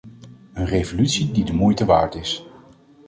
[0.53, 2.45] Een revolutie die de moeite waard is!